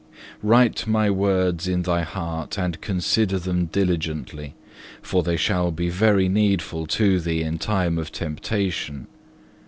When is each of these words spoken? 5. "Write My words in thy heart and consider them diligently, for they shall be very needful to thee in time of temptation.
5. 0.37 0.37
"Write 0.43 0.87
My 0.87 1.11
words 1.11 1.67
in 1.67 1.83
thy 1.83 2.01
heart 2.01 2.57
and 2.57 2.81
consider 2.81 3.37
them 3.37 3.67
diligently, 3.67 4.55
for 4.99 5.21
they 5.21 5.37
shall 5.37 5.69
be 5.69 5.89
very 5.89 6.27
needful 6.27 6.87
to 6.87 7.19
thee 7.19 7.43
in 7.43 7.59
time 7.59 7.99
of 7.99 8.11
temptation. 8.11 9.05